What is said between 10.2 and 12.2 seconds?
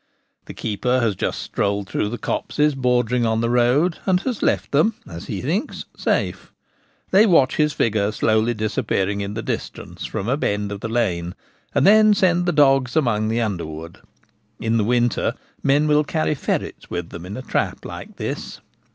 a bend of the lane, and then